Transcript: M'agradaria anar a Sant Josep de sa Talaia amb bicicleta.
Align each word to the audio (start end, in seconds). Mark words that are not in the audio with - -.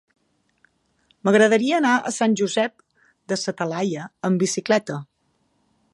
M'agradaria 1.27 1.75
anar 1.81 1.91
a 1.97 2.13
Sant 2.17 2.33
Josep 2.41 2.83
de 3.33 3.39
sa 3.43 3.55
Talaia 3.61 4.09
amb 4.31 4.45
bicicleta. 4.47 4.99